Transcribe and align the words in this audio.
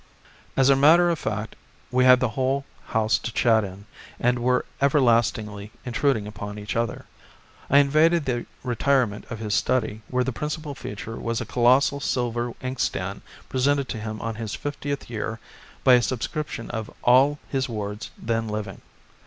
As 0.57 0.71
a 0.71 0.75
matter 0.75 1.11
of 1.11 1.19
fact 1.19 1.55
we 1.91 2.05
had 2.05 2.19
the 2.19 2.29
whole 2.29 2.65
house 2.87 3.19
to 3.19 3.31
chat 3.31 3.63
in, 3.63 3.85
and 4.19 4.39
were 4.39 4.65
everlastingly 4.81 5.69
intruding 5.85 6.25
upon 6.25 6.57
each 6.57 6.75
other. 6.75 7.05
I 7.69 7.77
invaded 7.77 8.25
the 8.25 8.47
retirement 8.63 9.25
of 9.29 9.37
his 9.37 9.53
study 9.53 10.01
where 10.07 10.23
the 10.23 10.31
principal 10.33 10.73
feature 10.73 11.17
was 11.17 11.39
a 11.39 11.45
colossal 11.45 11.99
silver 11.99 12.53
inkstand 12.61 13.21
presented 13.47 13.87
to 13.89 13.99
him 13.99 14.19
on 14.21 14.33
his 14.33 14.55
fiftieth 14.55 15.07
year 15.07 15.39
by 15.83 15.93
a 15.93 16.01
subscription 16.01 16.71
of 16.71 16.89
all 17.03 17.37
his 17.49 17.69
wards 17.69 18.09
then 18.17 18.47
living. 18.47 18.81